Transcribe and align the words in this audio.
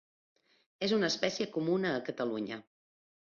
És 0.87 0.95
una 0.97 1.09
espècie 1.13 1.47
comuna 1.57 1.93
a 1.97 2.01
Catalunya. 2.09 2.59